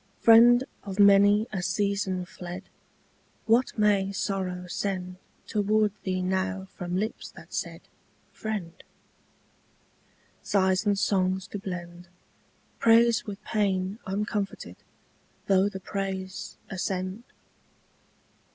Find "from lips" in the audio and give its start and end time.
6.75-7.29